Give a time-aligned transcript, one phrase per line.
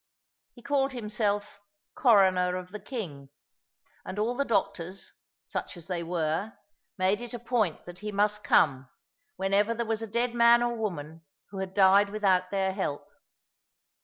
[0.55, 1.59] He called himself
[1.93, 3.29] "Coroner of the King;"
[4.03, 5.13] and all the doctors,
[5.45, 6.53] such as they were,
[6.97, 8.89] made it a point that he must come,
[9.35, 13.09] whenever there was a dead man or woman who had died without their help.